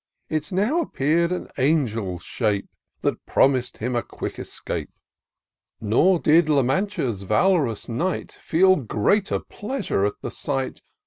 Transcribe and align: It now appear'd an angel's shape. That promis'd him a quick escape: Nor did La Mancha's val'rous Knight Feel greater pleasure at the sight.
It 0.29 0.51
now 0.51 0.81
appear'd 0.81 1.31
an 1.31 1.49
angel's 1.59 2.23
shape. 2.23 2.67
That 3.01 3.23
promis'd 3.27 3.77
him 3.77 3.95
a 3.95 4.01
quick 4.01 4.39
escape: 4.39 4.89
Nor 5.79 6.17
did 6.17 6.49
La 6.49 6.63
Mancha's 6.63 7.21
val'rous 7.21 7.87
Knight 7.87 8.31
Feel 8.31 8.77
greater 8.77 9.39
pleasure 9.39 10.03
at 10.07 10.19
the 10.23 10.31
sight. 10.31 10.81